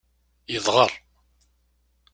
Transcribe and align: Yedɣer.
Yedɣer. 0.51 0.91